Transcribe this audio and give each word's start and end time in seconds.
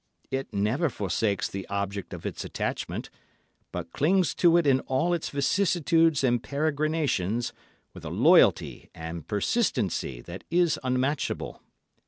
It 0.31 0.51
never 0.51 0.89
forsakes 0.89 1.47
the 1.47 1.67
object 1.69 2.11
of 2.11 2.25
its 2.25 2.43
attachment, 2.43 3.11
but 3.71 3.93
clings 3.93 4.33
to 4.33 4.57
it 4.57 4.65
in 4.65 4.79
all 4.87 5.13
its 5.13 5.29
vicissitudes 5.29 6.23
and 6.23 6.41
peregrinations 6.41 7.53
with 7.93 8.03
a 8.03 8.09
loyalty 8.09 8.89
and 8.95 9.27
persistency 9.27 10.19
that 10.21 10.43
is 10.49 10.79
unmatchable. 10.83 11.61